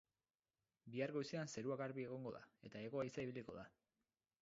Bihar 0.95 1.13
goizean 1.17 1.53
zerua 1.55 1.79
garbi 1.83 2.07
egongo 2.07 2.35
da 2.39 2.43
eta 2.71 2.85
hego-haizea 2.85 3.29
ibiliko 3.31 3.61
da. 3.63 3.73